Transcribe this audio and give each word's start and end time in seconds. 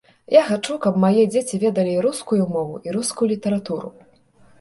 Я 0.35 0.39
хачу, 0.45 0.77
каб 0.85 0.95
мае 1.03 1.25
дзеці 1.33 1.59
ведалі 1.63 1.93
і 1.97 1.99
рускую 2.05 2.43
мову 2.55 2.81
і 2.89 2.95
рускую 2.97 3.29
літаратуру. 3.33 3.93